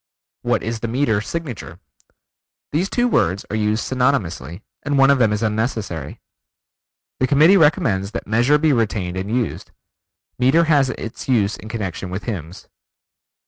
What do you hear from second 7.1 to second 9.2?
The Committee recommends that Measure be retained